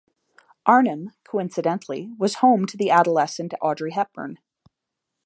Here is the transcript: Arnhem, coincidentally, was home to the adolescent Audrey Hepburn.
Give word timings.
Arnhem, 0.65 1.11
coincidentally, 1.25 2.11
was 2.17 2.37
home 2.41 2.65
to 2.65 2.75
the 2.75 2.89
adolescent 2.89 3.53
Audrey 3.61 3.91
Hepburn. 3.91 4.39